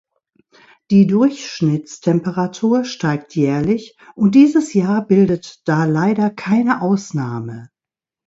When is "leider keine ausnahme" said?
5.85-7.69